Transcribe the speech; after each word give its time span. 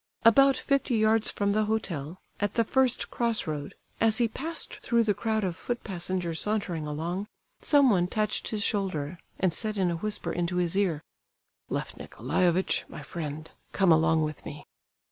About 0.23 0.57
fifty 0.57 0.95
yards 0.95 1.29
from 1.29 1.51
the 1.51 1.65
hotel, 1.65 2.17
at 2.39 2.55
the 2.55 2.63
first 2.63 3.11
cross 3.11 3.45
road, 3.45 3.75
as 3.99 4.17
he 4.17 4.27
passed 4.27 4.77
through 4.77 5.03
the 5.03 5.13
crowd 5.13 5.43
of 5.43 5.55
foot 5.55 5.83
passengers 5.83 6.39
sauntering 6.41 6.87
along, 6.87 7.27
someone 7.61 8.07
touched 8.07 8.47
his 8.47 8.63
shoulder, 8.63 9.19
and 9.37 9.53
said 9.53 9.77
in 9.77 9.91
a 9.91 9.97
whisper 9.97 10.33
into 10.33 10.55
his 10.55 10.75
ear: 10.75 11.03
"Lef 11.69 11.95
Nicolaievitch, 11.97 12.83
my 12.89 13.03
friend, 13.03 13.51
come 13.73 13.91
along 13.91 14.23
with 14.23 14.43
me." 14.43 14.65